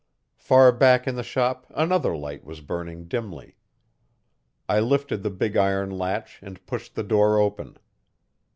[0.39, 3.55] Far back in the shop another light was burning dimly.
[4.67, 7.77] I lifted the big iron latch and pushed the door open.